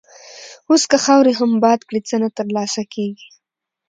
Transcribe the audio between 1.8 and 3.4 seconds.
کړې، څه نه تر لاسه کېږي.